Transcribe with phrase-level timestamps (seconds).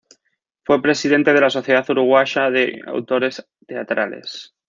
[0.63, 4.55] Fue presidente de la Sociedad Uruguaya de Autores Teatrales.